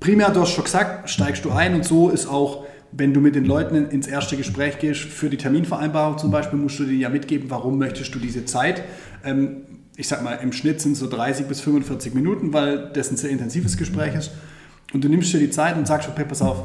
primär, 0.00 0.30
du 0.30 0.40
hast 0.40 0.50
schon 0.50 0.64
gesagt, 0.64 1.08
steigst 1.08 1.44
du 1.44 1.50
ein 1.50 1.74
und 1.74 1.84
so 1.84 2.08
ist 2.08 2.26
auch, 2.26 2.64
wenn 2.90 3.14
du 3.14 3.20
mit 3.20 3.34
den 3.34 3.44
Leuten 3.44 3.76
ins 3.88 4.06
erste 4.06 4.36
Gespräch 4.36 4.78
gehst, 4.78 5.00
für 5.00 5.30
die 5.30 5.38
Terminvereinbarung 5.38 6.18
zum 6.18 6.30
Beispiel, 6.30 6.58
musst 6.58 6.78
du 6.78 6.84
dir 6.84 6.96
ja 6.96 7.08
mitgeben, 7.08 7.50
warum 7.50 7.78
möchtest 7.78 8.14
du 8.14 8.18
diese 8.18 8.44
Zeit. 8.44 8.82
Ähm, 9.24 9.62
ich 9.96 10.08
sag 10.08 10.22
mal, 10.22 10.34
im 10.34 10.52
Schnitt 10.52 10.80
sind 10.80 10.96
so 10.96 11.08
30 11.08 11.46
bis 11.46 11.60
45 11.60 12.14
Minuten, 12.14 12.52
weil 12.52 12.90
das 12.94 13.10
ein 13.10 13.16
sehr 13.16 13.30
intensives 13.30 13.76
Gespräch 13.76 14.14
ist. 14.14 14.30
Und 14.92 15.04
du 15.04 15.08
nimmst 15.08 15.32
dir 15.32 15.38
die 15.38 15.50
Zeit 15.50 15.76
und 15.76 15.86
sagst, 15.86 16.08
okay, 16.08 16.24
pass 16.26 16.42
auf, 16.42 16.64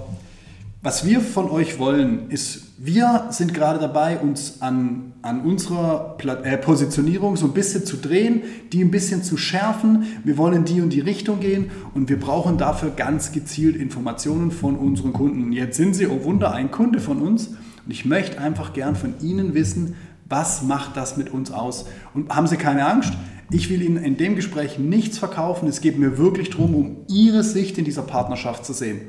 was 0.81 1.06
wir 1.06 1.21
von 1.21 1.50
euch 1.50 1.79
wollen, 1.79 2.29
ist, 2.29 2.62
wir 2.77 3.27
sind 3.31 3.53
gerade 3.53 3.79
dabei, 3.79 4.19
uns 4.19 4.62
an, 4.62 5.13
an 5.24 5.41
unserer 5.41 6.18
äh, 6.44 6.57
Positionierung 6.57 7.35
so 7.35 7.47
ein 7.47 7.53
bisschen 7.53 7.83
zu 7.83 7.97
drehen, 7.97 8.44
die 8.71 8.83
ein 8.83 8.91
bisschen 8.91 9.24
zu 9.24 9.38
schärfen. 9.38 10.06
Wir 10.23 10.38
wollen 10.38 10.57
in 10.57 10.65
die 10.65 10.81
und 10.81 10.91
die 10.91 11.00
Richtung 11.00 11.39
gehen 11.39 11.71
und 11.95 12.09
wir 12.09 12.19
brauchen 12.19 12.57
dafür 12.57 12.91
ganz 12.91 13.31
gezielt 13.31 13.75
Informationen 13.75 14.51
von 14.51 14.77
unseren 14.77 15.13
Kunden. 15.13 15.51
Jetzt 15.51 15.77
sind 15.77 15.95
sie, 15.95 16.07
oh 16.07 16.23
Wunder, 16.23 16.53
ein 16.53 16.69
Kunde 16.69 17.00
von 17.00 17.21
uns 17.21 17.47
und 17.47 17.91
ich 17.91 18.06
möchte 18.06 18.39
einfach 18.39 18.73
gern 18.73 18.95
von 18.95 19.15
Ihnen 19.21 19.56
wissen, 19.56 19.95
was 20.29 20.62
macht 20.62 20.97
das 20.97 21.18
mit 21.18 21.29
uns 21.29 21.51
aus? 21.51 21.85
Und 22.13 22.29
haben 22.29 22.47
Sie 22.47 22.57
keine 22.57 22.85
Angst? 22.85 23.13
Ich 23.50 23.69
will 23.69 23.81
Ihnen 23.81 23.97
in 24.03 24.18
dem 24.18 24.35
Gespräch 24.35 24.77
nichts 24.77 25.18
verkaufen. 25.18 25.68
Es 25.69 25.79
geht 25.79 25.97
mir 25.97 26.18
wirklich 26.18 26.50
darum, 26.50 26.75
um 26.75 26.97
Ihre 27.07 27.44
Sicht 27.44 27.77
in 27.77 27.85
dieser 27.85 28.01
Partnerschaft 28.01 28.65
zu 28.65 28.74
sehen. 28.74 29.01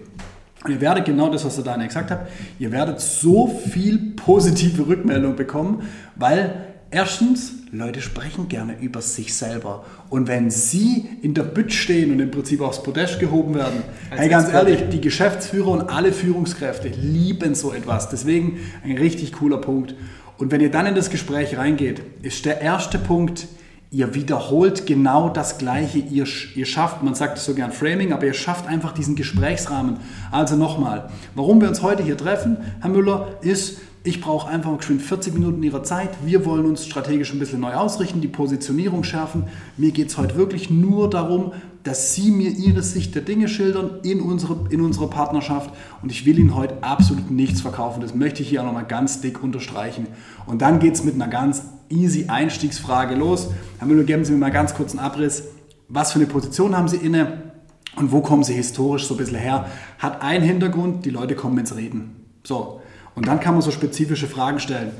Und 0.64 0.72
ihr 0.72 0.80
werdet 0.80 1.04
genau 1.04 1.30
das, 1.30 1.44
was 1.44 1.56
ihr 1.56 1.64
da 1.64 1.76
gesagt 1.76 2.10
habt, 2.10 2.30
ihr 2.58 2.72
werdet 2.72 3.00
so 3.00 3.46
viel 3.46 4.14
positive 4.16 4.88
Rückmeldung 4.88 5.36
bekommen, 5.36 5.82
weil 6.16 6.66
erstens, 6.90 7.52
Leute 7.70 8.00
sprechen 8.00 8.48
gerne 8.48 8.80
über 8.80 9.00
sich 9.00 9.34
selber. 9.34 9.84
Und 10.08 10.26
wenn 10.26 10.50
sie 10.50 11.08
in 11.22 11.34
der 11.34 11.42
Bütt 11.44 11.72
stehen 11.72 12.10
und 12.10 12.18
im 12.18 12.30
Prinzip 12.30 12.60
aufs 12.60 12.82
Podest 12.82 13.20
gehoben 13.20 13.54
werden, 13.54 13.82
Als 14.10 14.20
hey, 14.20 14.28
ganz 14.28 14.52
ehrlich, 14.52 14.88
die 14.90 15.00
Geschäftsführer 15.00 15.68
und 15.68 15.82
alle 15.82 16.12
Führungskräfte 16.12 16.88
lieben 16.88 17.54
so 17.54 17.72
etwas. 17.72 18.08
Deswegen 18.08 18.58
ein 18.84 18.96
richtig 18.96 19.34
cooler 19.34 19.58
Punkt. 19.58 19.94
Und 20.38 20.52
wenn 20.52 20.60
ihr 20.60 20.70
dann 20.70 20.86
in 20.86 20.94
das 20.94 21.10
Gespräch 21.10 21.58
reingeht, 21.58 22.00
ist 22.22 22.44
der 22.44 22.60
erste 22.60 22.98
Punkt, 22.98 23.48
ihr 23.90 24.14
wiederholt 24.14 24.86
genau 24.86 25.28
das 25.28 25.58
Gleiche. 25.58 25.98
Ihr, 25.98 26.26
ihr 26.54 26.66
schafft, 26.66 27.02
man 27.02 27.16
sagt 27.16 27.38
es 27.38 27.44
so 27.44 27.54
gern 27.54 27.72
Framing, 27.72 28.12
aber 28.12 28.26
ihr 28.26 28.34
schafft 28.34 28.68
einfach 28.68 28.92
diesen 28.92 29.16
Gesprächsrahmen. 29.16 29.96
Also 30.30 30.54
nochmal, 30.54 31.10
warum 31.34 31.60
wir 31.60 31.68
uns 31.68 31.82
heute 31.82 32.04
hier 32.04 32.16
treffen, 32.16 32.58
Herr 32.80 32.90
Müller, 32.90 33.38
ist, 33.40 33.80
ich 34.04 34.20
brauche 34.20 34.48
einfach 34.48 34.80
schon 34.80 35.00
40 35.00 35.34
Minuten 35.34 35.60
Ihrer 35.62 35.82
Zeit. 35.82 36.10
Wir 36.24 36.44
wollen 36.44 36.66
uns 36.66 36.86
strategisch 36.86 37.32
ein 37.32 37.40
bisschen 37.40 37.60
neu 37.60 37.74
ausrichten, 37.74 38.20
die 38.20 38.28
Positionierung 38.28 39.02
schärfen. 39.02 39.44
Mir 39.76 39.90
geht 39.90 40.08
es 40.08 40.18
heute 40.18 40.36
wirklich 40.36 40.70
nur 40.70 41.10
darum, 41.10 41.52
dass 41.88 42.12
Sie 42.12 42.30
mir 42.30 42.50
Ihre 42.50 42.82
Sicht 42.82 43.14
der 43.14 43.22
Dinge 43.22 43.48
schildern 43.48 44.00
in, 44.02 44.20
unsere, 44.20 44.66
in 44.68 44.82
unserer 44.82 45.08
Partnerschaft. 45.08 45.70
Und 46.02 46.12
ich 46.12 46.26
will 46.26 46.38
Ihnen 46.38 46.54
heute 46.54 46.82
absolut 46.82 47.30
nichts 47.30 47.62
verkaufen. 47.62 48.02
Das 48.02 48.14
möchte 48.14 48.42
ich 48.42 48.50
hier 48.50 48.60
auch 48.60 48.66
nochmal 48.66 48.84
ganz 48.84 49.22
dick 49.22 49.42
unterstreichen. 49.42 50.06
Und 50.44 50.60
dann 50.60 50.80
geht 50.80 50.96
es 50.96 51.04
mit 51.04 51.14
einer 51.14 51.28
ganz 51.28 51.62
easy 51.88 52.26
Einstiegsfrage 52.28 53.14
los. 53.14 53.48
Herr 53.78 53.88
Müller, 53.88 54.04
geben 54.04 54.26
Sie 54.26 54.32
mir 54.32 54.38
mal 54.38 54.50
ganz 54.50 54.74
kurz 54.74 54.90
einen 54.90 54.98
Abriss. 54.98 55.44
Was 55.88 56.12
für 56.12 56.18
eine 56.18 56.26
Position 56.26 56.76
haben 56.76 56.88
Sie 56.88 56.98
inne? 56.98 57.54
Und 57.96 58.12
wo 58.12 58.20
kommen 58.20 58.44
Sie 58.44 58.52
historisch 58.52 59.06
so 59.06 59.14
ein 59.14 59.16
bisschen 59.16 59.38
her? 59.38 59.66
Hat 59.98 60.20
einen 60.20 60.44
Hintergrund, 60.44 61.06
die 61.06 61.10
Leute 61.10 61.36
kommen 61.36 61.56
ins 61.56 61.74
Reden. 61.74 62.16
So, 62.44 62.82
und 63.14 63.26
dann 63.26 63.40
kann 63.40 63.54
man 63.54 63.62
so 63.62 63.70
spezifische 63.70 64.26
Fragen 64.26 64.60
stellen. 64.60 64.90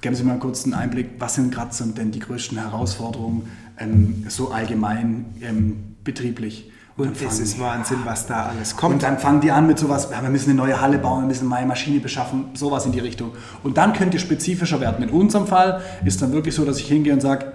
Geben 0.00 0.16
Sie 0.16 0.24
mal 0.24 0.40
einen 0.40 0.74
Einblick, 0.74 1.10
was 1.18 1.34
sind 1.34 1.52
gerade 1.52 1.72
denn 1.92 2.10
die 2.10 2.20
größten 2.20 2.56
Herausforderungen 2.56 3.50
ähm, 3.78 4.24
so 4.28 4.50
allgemein 4.50 5.26
ähm, 5.42 5.91
betrieblich? 6.04 6.70
Und, 6.96 7.08
und 7.08 7.22
es 7.22 7.38
ist 7.38 7.58
Wahnsinn, 7.58 7.98
was 8.04 8.26
da 8.26 8.46
alles 8.46 8.76
kommt. 8.76 8.94
Und 8.94 9.02
dann 9.02 9.18
fangen 9.18 9.40
die 9.40 9.50
an 9.50 9.66
mit 9.66 9.78
sowas, 9.78 10.08
ja, 10.12 10.22
wir 10.22 10.28
müssen 10.28 10.50
eine 10.50 10.58
neue 10.58 10.80
Halle 10.80 10.98
bauen, 10.98 11.22
wir 11.22 11.28
müssen 11.28 11.50
eine 11.50 11.60
neue 11.60 11.66
Maschine 11.66 12.00
beschaffen, 12.00 12.46
sowas 12.54 12.84
in 12.84 12.92
die 12.92 13.00
Richtung. 13.00 13.32
Und 13.62 13.78
dann 13.78 13.94
könnt 13.94 14.12
ihr 14.12 14.20
spezifischer 14.20 14.80
werden. 14.80 15.02
In 15.02 15.10
unserem 15.10 15.46
Fall 15.46 15.80
ist 16.04 16.20
dann 16.20 16.32
wirklich 16.32 16.54
so, 16.54 16.64
dass 16.64 16.78
ich 16.78 16.86
hingehe 16.86 17.14
und 17.14 17.20
sage, 17.20 17.52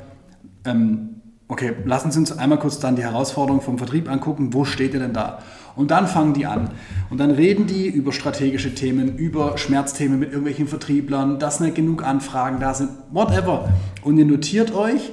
ähm, 0.65 1.21
okay, 1.47 1.73
lassen 1.85 2.11
Sie 2.11 2.19
uns 2.19 2.31
einmal 2.37 2.59
kurz 2.59 2.79
dann 2.79 2.95
die 2.95 3.03
Herausforderung 3.03 3.61
vom 3.61 3.77
Vertrieb 3.77 4.09
angucken, 4.09 4.53
wo 4.53 4.65
steht 4.65 4.93
ihr 4.93 4.99
denn 4.99 5.13
da? 5.13 5.39
Und 5.75 5.91
dann 5.91 6.07
fangen 6.07 6.33
die 6.33 6.47
an. 6.47 6.71
Und 7.11 7.19
dann 7.19 7.29
reden 7.29 7.67
die 7.67 7.87
über 7.87 8.11
strategische 8.11 8.73
Themen, 8.73 9.17
über 9.17 9.59
Schmerzthemen 9.59 10.17
mit 10.17 10.29
irgendwelchen 10.29 10.67
Vertrieblern, 10.67 11.37
dass 11.37 11.59
nicht 11.59 11.75
genug 11.75 12.03
Anfragen 12.03 12.59
da 12.59 12.73
sind, 12.73 12.89
whatever. 13.11 13.69
Und 14.01 14.17
ihr 14.17 14.25
notiert 14.25 14.73
euch 14.73 15.11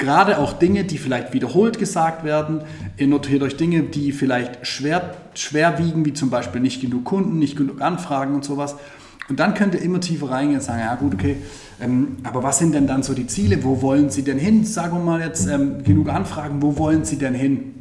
gerade 0.00 0.38
auch 0.38 0.54
Dinge, 0.54 0.82
die 0.82 0.98
vielleicht 0.98 1.32
wiederholt 1.32 1.78
gesagt 1.78 2.24
werden. 2.24 2.62
Ihr 2.96 3.06
notiert 3.06 3.42
euch 3.42 3.56
Dinge, 3.56 3.82
die 3.84 4.10
vielleicht 4.10 4.66
schwer, 4.66 5.14
schwer 5.34 5.78
wiegen, 5.78 6.04
wie 6.04 6.12
zum 6.12 6.30
Beispiel 6.30 6.60
nicht 6.60 6.80
genug 6.80 7.04
Kunden, 7.04 7.38
nicht 7.38 7.56
genug 7.56 7.80
Anfragen 7.80 8.34
und 8.34 8.44
sowas. 8.44 8.74
Und 9.28 9.38
dann 9.38 9.54
könnt 9.54 9.74
ihr 9.74 9.82
immer 9.82 10.00
tiefer 10.00 10.30
reingehen 10.30 10.58
und 10.58 10.64
sagen, 10.64 10.80
ja 10.80 10.96
gut, 10.96 11.14
okay, 11.14 11.36
ähm, 11.80 12.16
aber 12.24 12.42
was 12.42 12.58
sind 12.58 12.74
denn 12.74 12.88
dann 12.88 13.04
so 13.04 13.14
die 13.14 13.28
Ziele? 13.28 13.62
Wo 13.62 13.80
wollen 13.80 14.10
Sie 14.10 14.24
denn 14.24 14.38
hin? 14.38 14.64
Sagen 14.64 14.96
wir 14.96 15.04
mal 15.04 15.20
jetzt 15.20 15.46
ähm, 15.46 15.84
genug 15.84 16.08
Anfragen, 16.08 16.60
wo 16.60 16.76
wollen 16.78 17.04
Sie 17.04 17.16
denn 17.16 17.34
hin? 17.34 17.74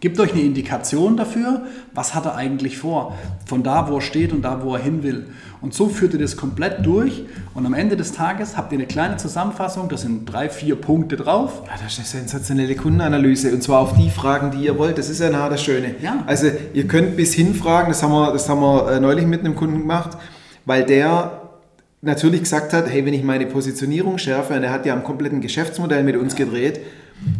Gebt 0.00 0.18
euch 0.20 0.32
eine 0.32 0.42
Indikation 0.42 1.16
dafür, 1.16 1.66
was 1.92 2.14
hat 2.14 2.26
er 2.26 2.36
eigentlich 2.36 2.78
vor, 2.78 3.16
von 3.44 3.62
da, 3.62 3.90
wo 3.90 3.96
er 3.96 4.00
steht 4.02 4.32
und 4.32 4.42
da, 4.42 4.62
wo 4.62 4.74
er 4.74 4.82
hin 4.82 5.02
will. 5.02 5.26
Und 5.60 5.74
so 5.74 5.88
führt 5.88 6.12
ihr 6.12 6.18
das 6.18 6.36
komplett 6.36 6.84
durch 6.84 7.24
und 7.54 7.64
am 7.66 7.74
Ende 7.74 7.96
des 7.96 8.12
Tages 8.12 8.56
habt 8.56 8.72
ihr 8.72 8.78
eine 8.78 8.86
kleine 8.86 9.16
Zusammenfassung, 9.16 9.88
da 9.88 9.96
sind 9.96 10.26
drei, 10.26 10.48
vier 10.48 10.76
Punkte 10.76 11.16
drauf. 11.16 11.62
Ja, 11.66 11.72
das 11.82 11.98
ist 11.98 11.98
eine 11.98 12.22
sensationelle 12.22 12.76
Kundenanalyse 12.76 13.52
und 13.52 13.62
zwar 13.62 13.80
auf 13.80 13.94
die 13.94 14.10
Fragen, 14.10 14.50
die 14.50 14.64
ihr 14.64 14.78
wollt. 14.78 14.98
Das 14.98 15.08
ist 15.08 15.20
ja 15.20 15.30
nah 15.30 15.48
das 15.48 15.62
Schöne. 15.62 15.94
Ja. 16.02 16.22
Also 16.26 16.48
ihr 16.74 16.86
könnt 16.86 17.16
bis 17.16 17.34
hin 17.34 17.54
fragen, 17.54 17.88
das 17.88 18.02
haben 18.02 18.12
wir, 18.12 18.32
das 18.32 18.48
haben 18.48 18.60
wir 18.60 18.92
äh, 18.92 19.00
neulich 19.00 19.26
mit 19.26 19.40
einem 19.40 19.56
Kunden 19.56 19.80
gemacht, 19.80 20.18
weil 20.66 20.84
der 20.84 21.42
natürlich 22.02 22.42
gesagt 22.42 22.72
hat, 22.72 22.88
hey, 22.88 23.04
wenn 23.04 23.14
ich 23.14 23.24
meine 23.24 23.46
Positionierung 23.46 24.18
schärfe, 24.18 24.54
und 24.54 24.62
er 24.62 24.70
hat 24.70 24.86
ja 24.86 24.92
am 24.92 25.02
kompletten 25.02 25.40
Geschäftsmodell 25.40 26.04
mit 26.04 26.16
uns 26.16 26.36
gedreht, 26.36 26.80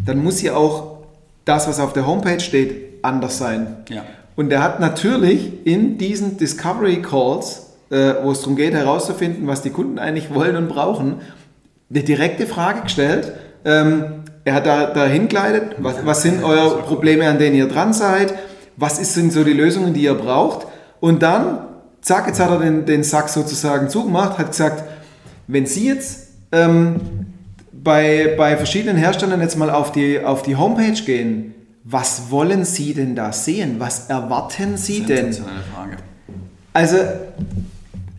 dann 0.05 0.23
muss 0.23 0.41
ja 0.41 0.55
auch 0.55 0.97
das, 1.45 1.67
was 1.67 1.79
auf 1.79 1.93
der 1.93 2.05
Homepage 2.05 2.39
steht, 2.39 3.03
anders 3.03 3.37
sein. 3.37 3.77
Ja. 3.89 4.03
Und 4.35 4.51
er 4.51 4.61
hat 4.61 4.79
natürlich 4.79 5.65
in 5.65 5.97
diesen 5.97 6.37
Discovery 6.37 7.01
Calls, 7.01 7.66
äh, 7.89 8.13
wo 8.23 8.31
es 8.31 8.39
darum 8.39 8.55
geht, 8.55 8.73
herauszufinden, 8.73 9.47
was 9.47 9.61
die 9.61 9.69
Kunden 9.69 9.99
eigentlich 9.99 10.33
wollen 10.33 10.55
und 10.55 10.67
brauchen, 10.67 11.21
eine 11.89 12.03
direkte 12.03 12.45
Frage 12.45 12.81
gestellt. 12.81 13.33
Ähm, 13.65 14.23
er 14.43 14.53
hat 14.53 14.65
da, 14.65 14.87
da 14.87 15.05
hingleitet, 15.05 15.75
was, 15.79 16.05
was 16.05 16.21
sind 16.21 16.43
eure 16.43 16.81
Probleme, 16.83 17.27
an 17.27 17.37
denen 17.39 17.55
ihr 17.55 17.67
dran 17.67 17.93
seid, 17.93 18.33
was 18.77 18.97
sind 19.13 19.33
so 19.33 19.43
die 19.43 19.53
Lösungen, 19.53 19.93
die 19.93 20.03
ihr 20.03 20.13
braucht. 20.13 20.67
Und 20.99 21.21
dann, 21.21 21.59
zack, 22.01 22.27
jetzt 22.27 22.39
hat 22.39 22.49
er 22.49 22.59
den, 22.59 22.85
den 22.85 23.03
Sack 23.03 23.29
sozusagen 23.29 23.89
zugemacht, 23.89 24.37
hat 24.37 24.51
gesagt, 24.51 24.83
wenn 25.47 25.65
Sie 25.65 25.87
jetzt 25.87 26.29
ähm, 26.51 26.99
bei, 27.71 28.35
bei 28.37 28.57
verschiedenen 28.57 28.97
Herstellern 28.97 29.41
jetzt 29.41 29.57
mal 29.57 29.69
auf 29.69 29.91
die, 29.91 30.23
auf 30.23 30.43
die 30.43 30.55
Homepage 30.55 31.01
gehen, 31.05 31.53
was 31.83 32.31
wollen 32.31 32.65
Sie 32.65 32.93
denn 32.93 33.15
da 33.15 33.31
sehen? 33.31 33.75
Was 33.79 34.09
erwarten 34.09 34.77
Sie 34.77 35.03
denn? 35.03 35.31
Frage. 35.33 35.97
Also 36.73 36.97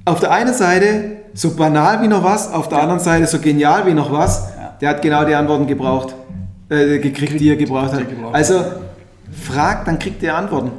auf 0.09 0.21
der 0.21 0.31
einen 0.31 0.55
Seite 0.55 1.19
so 1.35 1.55
banal 1.55 2.03
wie 2.03 2.09
noch 2.09 2.25
was, 2.25 2.53
auf 2.53 2.69
der 2.69 2.79
ja. 2.79 2.85
anderen 2.85 3.01
Seite 3.01 3.27
so 3.27 3.39
genial 3.39 3.87
wie 3.87 3.95
noch 3.95 4.11
was. 4.13 4.49
Ja. 4.57 4.75
Der 4.81 4.89
hat 4.91 5.03
genau 5.03 5.25
die 5.25 5.35
Antworten 5.35 5.67
gebraucht, 5.67 6.15
äh, 6.69 6.99
gekriegt, 6.99 7.39
die 7.39 7.51
er 7.51 7.57
gebraucht 7.57 7.93
hat. 7.93 8.03
Also 8.33 8.65
fragt, 9.33 9.87
dann 9.87 9.99
kriegt 9.99 10.23
ihr 10.23 10.35
Antworten. 10.35 10.73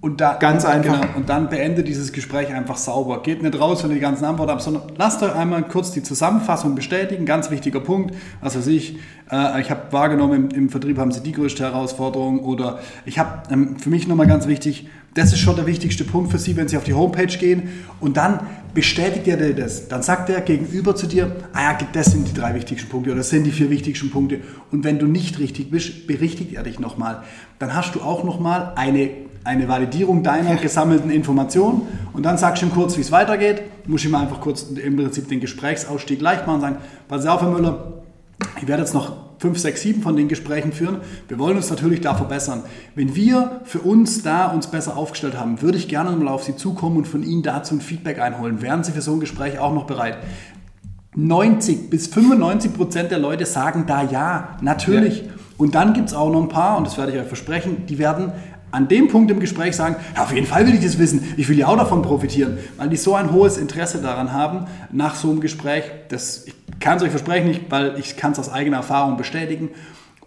Und 0.00 0.20
da, 0.20 0.34
Ganz 0.34 0.64
einfach. 0.64 1.00
Genau, 1.00 1.16
und 1.16 1.28
dann 1.28 1.48
beendet 1.48 1.88
dieses 1.88 2.12
Gespräch 2.12 2.54
einfach 2.54 2.76
sauber. 2.76 3.20
Geht 3.24 3.42
nicht 3.42 3.58
raus, 3.58 3.82
ihr 3.82 3.88
die 3.88 3.98
ganzen 3.98 4.24
Antworten 4.26 4.52
habt, 4.52 4.62
sondern 4.62 4.82
lasst 4.96 5.20
euch 5.24 5.34
einmal 5.34 5.64
kurz 5.64 5.90
die 5.90 6.04
Zusammenfassung 6.04 6.76
bestätigen. 6.76 7.26
Ganz 7.26 7.50
wichtiger 7.50 7.80
Punkt. 7.80 8.14
Was 8.40 8.56
weiß 8.56 8.68
ich, 8.68 8.96
äh, 9.32 9.60
ich 9.60 9.70
habe 9.72 9.82
wahrgenommen, 9.90 10.50
im, 10.52 10.56
im, 10.56 10.68
Vertrieb 10.68 10.98
haben 10.98 11.10
sie 11.10 11.20
die 11.20 11.32
größte 11.32 11.64
Herausforderung. 11.64 12.44
Oder 12.44 12.78
ich 13.06 13.18
habe 13.18 13.42
ähm, 13.50 13.76
für 13.76 13.90
mich 13.90 14.06
nochmal 14.06 14.28
ganz 14.28 14.46
wichtig, 14.46 14.86
das 15.14 15.32
ist 15.32 15.40
schon 15.40 15.56
der 15.56 15.66
wichtigste 15.66 16.04
Punkt 16.04 16.30
für 16.30 16.38
Sie, 16.38 16.56
wenn 16.56 16.68
Sie 16.68 16.76
auf 16.76 16.84
die 16.84 16.94
Homepage 16.94 17.26
gehen. 17.26 17.68
Und 17.98 18.16
dann 18.16 18.46
bestätigt 18.78 19.26
er 19.26 19.36
dir 19.36 19.54
das. 19.56 19.88
Dann 19.88 20.02
sagt 20.02 20.30
er 20.30 20.40
gegenüber 20.40 20.94
zu 20.94 21.08
dir, 21.08 21.34
ah 21.52 21.62
ja, 21.62 21.78
das 21.92 22.12
sind 22.12 22.28
die 22.28 22.32
drei 22.32 22.54
wichtigsten 22.54 22.88
Punkte 22.88 23.10
oder 23.10 23.18
das 23.18 23.30
sind 23.30 23.42
die 23.42 23.50
vier 23.50 23.70
wichtigsten 23.70 24.08
Punkte. 24.08 24.38
Und 24.70 24.84
wenn 24.84 25.00
du 25.00 25.06
nicht 25.06 25.40
richtig 25.40 25.68
bist, 25.68 26.06
berichtigt 26.06 26.52
er 26.54 26.62
dich 26.62 26.78
nochmal. 26.78 27.24
Dann 27.58 27.74
hast 27.74 27.96
du 27.96 28.02
auch 28.02 28.22
nochmal 28.22 28.74
eine 28.76 29.10
eine 29.42 29.66
Validierung 29.66 30.22
deiner 30.22 30.56
gesammelten 30.56 31.10
Informationen 31.10 31.88
und 32.12 32.24
dann 32.24 32.36
sagst 32.38 32.62
du 32.62 32.66
ihm 32.66 32.72
kurz, 32.72 32.96
wie 32.96 33.00
es 33.00 33.10
weitergeht. 33.10 33.62
Du 33.84 33.92
musst 33.92 34.04
ihm 34.04 34.14
einfach 34.14 34.40
kurz 34.40 34.62
im 34.62 34.96
Prinzip 34.96 35.28
den 35.28 35.40
Gesprächsausstieg 35.40 36.20
leicht 36.20 36.46
machen 36.46 36.56
und 36.56 36.60
sagen, 36.60 36.76
pass 37.08 37.24
auf, 37.24 37.40
Herr 37.40 37.50
Müller, 37.50 37.94
ich 38.60 38.68
werde 38.68 38.82
jetzt 38.82 38.94
noch 38.94 39.27
fünf, 39.38 39.58
sechs, 39.58 39.82
sieben 39.82 40.02
von 40.02 40.16
den 40.16 40.28
Gesprächen 40.28 40.72
führen. 40.72 40.98
Wir 41.28 41.38
wollen 41.38 41.56
uns 41.56 41.70
natürlich 41.70 42.00
da 42.00 42.14
verbessern. 42.14 42.62
Wenn 42.94 43.14
wir 43.14 43.60
für 43.64 43.80
uns 43.80 44.22
da 44.22 44.46
uns 44.48 44.66
besser 44.66 44.96
aufgestellt 44.96 45.38
haben, 45.38 45.62
würde 45.62 45.78
ich 45.78 45.88
gerne 45.88 46.10
mal 46.10 46.28
auf 46.28 46.44
Sie 46.44 46.56
zukommen 46.56 46.96
und 46.96 47.08
von 47.08 47.22
Ihnen 47.22 47.42
dazu 47.42 47.74
ein 47.74 47.80
Feedback 47.80 48.20
einholen. 48.20 48.62
Wären 48.62 48.84
Sie 48.84 48.92
für 48.92 49.02
so 49.02 49.12
ein 49.12 49.20
Gespräch 49.20 49.58
auch 49.58 49.72
noch 49.72 49.84
bereit? 49.84 50.18
90 51.14 51.90
bis 51.90 52.06
95 52.08 52.74
Prozent 52.74 53.10
der 53.10 53.18
Leute 53.18 53.46
sagen 53.46 53.84
da 53.86 54.02
ja, 54.02 54.56
natürlich. 54.60 55.22
Ja. 55.22 55.32
Und 55.56 55.74
dann 55.74 55.92
gibt 55.92 56.08
es 56.08 56.14
auch 56.14 56.30
noch 56.30 56.42
ein 56.42 56.48
paar, 56.48 56.78
und 56.78 56.86
das 56.86 56.96
werde 56.96 57.12
ich 57.12 57.18
euch 57.18 57.26
versprechen, 57.26 57.86
die 57.86 57.98
werden 57.98 58.32
an 58.70 58.86
dem 58.86 59.08
Punkt 59.08 59.30
im 59.30 59.40
Gespräch 59.40 59.74
sagen, 59.74 59.96
ja, 60.14 60.22
auf 60.22 60.32
jeden 60.32 60.46
Fall 60.46 60.66
will 60.66 60.74
ich 60.74 60.84
das 60.84 60.98
wissen, 60.98 61.34
ich 61.36 61.48
will 61.48 61.58
ja 61.58 61.68
auch 61.68 61.76
davon 61.76 62.02
profitieren, 62.02 62.58
weil 62.76 62.88
die 62.88 62.96
so 62.96 63.14
ein 63.14 63.32
hohes 63.32 63.56
Interesse 63.56 64.00
daran 64.00 64.32
haben, 64.32 64.66
nach 64.92 65.14
so 65.14 65.30
einem 65.30 65.40
Gespräch, 65.40 65.84
das, 66.08 66.46
ich 66.46 66.54
kann 66.80 66.96
es 66.96 67.02
euch 67.02 67.10
versprechen 67.10 67.48
nicht, 67.48 67.70
weil 67.70 67.98
ich 67.98 68.16
kann 68.16 68.32
es 68.32 68.38
aus 68.38 68.50
eigener 68.50 68.78
Erfahrung 68.78 69.16
bestätigen, 69.16 69.70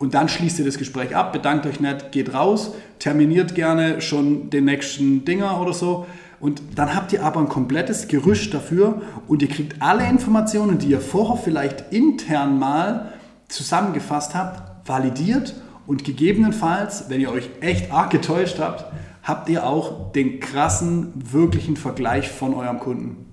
und 0.02 0.16
dann 0.16 0.28
schließt 0.30 0.58
ihr 0.58 0.66
das 0.66 0.80
Gespräch 0.80 1.16
ab, 1.16 1.32
bedankt 1.32 1.68
euch 1.68 1.80
nett, 1.80 2.12
geht 2.12 2.34
raus, 2.34 2.74
terminiert 2.98 3.54
gerne 3.54 4.02
schon 4.02 4.50
den 4.50 4.66
nächsten 4.66 5.26
Dinger 5.26 5.62
oder 5.62 5.74
so. 5.74 6.08
Und 6.40 6.60
dann 6.74 6.96
habt 6.96 7.14
ihr 7.14 7.24
aber 7.24 7.40
ein 7.40 7.48
komplettes 7.48 8.08
Gerüst 8.08 8.52
dafür 8.52 9.04
und 9.28 9.44
ihr 9.44 9.48
kriegt 9.48 9.80
alle 9.80 10.10
Informationen, 10.10 10.80
die 10.80 10.88
ihr 10.88 11.02
vorher 11.02 11.38
vielleicht 11.38 11.94
intern 11.94 12.58
mal 12.58 13.14
zusammengefasst 13.48 14.34
habt, 14.34 14.90
validiert 14.90 15.54
und 15.86 16.04
gegebenenfalls, 16.04 17.06
wenn 17.10 17.22
ihr 17.22 17.32
euch 17.32 17.52
echt 17.60 17.92
arg 17.92 18.10
getäuscht 18.10 18.58
habt, 18.58 18.92
habt 19.22 19.50
ihr 19.50 19.68
auch 19.68 20.12
den 20.14 20.40
krassen, 20.40 21.14
wirklichen 21.32 21.78
Vergleich 21.78 22.32
von 22.32 22.56
eurem 22.56 22.80
Kunden. 22.80 23.31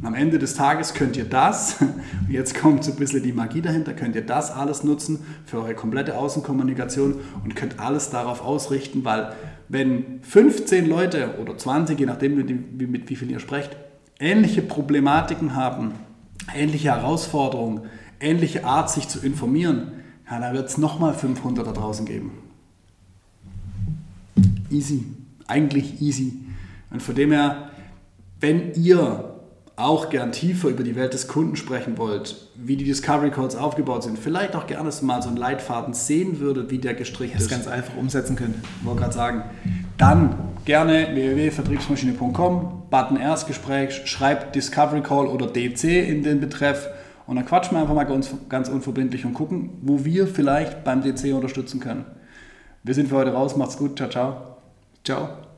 Und 0.00 0.06
am 0.06 0.14
Ende 0.14 0.38
des 0.38 0.54
Tages 0.54 0.94
könnt 0.94 1.16
ihr 1.16 1.26
das, 1.26 1.76
jetzt 2.28 2.58
kommt 2.58 2.84
so 2.84 2.92
ein 2.92 2.96
bisschen 2.96 3.22
die 3.22 3.32
Magie 3.32 3.60
dahinter, 3.60 3.92
könnt 3.92 4.14
ihr 4.14 4.24
das 4.24 4.50
alles 4.50 4.82
nutzen 4.82 5.18
für 5.44 5.58
eure 5.58 5.74
komplette 5.74 6.16
Außenkommunikation 6.16 7.16
und 7.44 7.54
könnt 7.54 7.78
alles 7.78 8.08
darauf 8.08 8.42
ausrichten, 8.42 9.04
weil 9.04 9.32
wenn 9.68 10.20
15 10.22 10.88
Leute 10.88 11.34
oder 11.40 11.56
20, 11.56 12.00
je 12.00 12.06
nachdem 12.06 12.34
mit, 12.36 12.90
mit 12.90 13.10
wie 13.10 13.16
viel 13.16 13.30
ihr 13.30 13.40
sprecht, 13.40 13.76
ähnliche 14.18 14.62
Problematiken 14.62 15.54
haben, 15.54 15.92
ähnliche 16.54 16.88
Herausforderungen, 16.88 17.82
ähnliche 18.20 18.64
Art 18.64 18.90
sich 18.90 19.06
zu 19.06 19.20
informieren, 19.20 19.92
ja, 20.30 20.40
da 20.40 20.52
wird 20.52 20.68
es 20.68 20.78
nochmal 20.78 21.12
500 21.12 21.66
da 21.66 21.72
draußen 21.72 22.06
geben. 22.06 22.32
Easy. 24.70 25.04
Eigentlich 25.46 26.00
easy. 26.00 26.34
Und 26.90 27.02
von 27.02 27.14
dem 27.14 27.32
her, 27.32 27.70
wenn 28.38 28.72
ihr 28.74 29.29
auch 29.80 30.10
gern 30.10 30.32
tiefer 30.32 30.68
über 30.68 30.82
die 30.82 30.96
Welt 30.96 31.14
des 31.14 31.28
Kunden 31.28 31.56
sprechen 31.56 31.98
wollt, 31.98 32.36
wie 32.56 32.76
die 32.76 32.84
Discovery 32.84 33.30
Codes 33.30 33.56
aufgebaut 33.56 34.02
sind, 34.02 34.18
vielleicht 34.18 34.54
auch 34.54 34.66
gerne 34.66 34.90
mal 35.02 35.22
so 35.22 35.28
einen 35.28 35.36
Leitfaden 35.36 35.94
sehen 35.94 36.40
würdet, 36.40 36.70
wie 36.70 36.78
der 36.78 36.94
gestrickt 36.94 37.34
das 37.34 37.42
ist. 37.42 37.50
Das 37.50 37.58
ganz 37.58 37.68
einfach 37.68 37.96
umsetzen 37.96 38.36
könnt. 38.36 38.56
Wollte 38.82 39.00
gerade 39.00 39.14
sagen. 39.14 39.44
Dann 39.98 40.34
gerne 40.64 41.08
www.vertriebsmaschine.com, 41.14 42.82
Button 42.90 43.16
Erstgespräch, 43.16 44.02
schreibt 44.06 44.54
Discovery 44.54 45.02
Call 45.02 45.26
oder 45.26 45.46
DC 45.46 45.84
in 45.84 46.22
den 46.22 46.40
Betreff 46.40 46.88
und 47.26 47.36
dann 47.36 47.46
quatschen 47.46 47.76
wir 47.76 47.82
einfach 47.82 47.94
mal 47.94 48.04
ganz, 48.04 48.34
ganz 48.48 48.68
unverbindlich 48.68 49.24
und 49.24 49.34
gucken, 49.34 49.78
wo 49.82 50.04
wir 50.04 50.26
vielleicht 50.26 50.84
beim 50.84 51.02
DC 51.02 51.34
unterstützen 51.34 51.80
können. 51.80 52.04
Wir 52.82 52.94
sind 52.94 53.08
für 53.08 53.16
heute 53.16 53.32
raus. 53.32 53.56
Macht's 53.56 53.76
gut. 53.76 53.96
Ciao, 53.96 54.08
ciao. 54.08 54.56
Ciao. 55.04 55.49